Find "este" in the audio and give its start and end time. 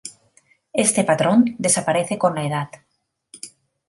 0.85-1.03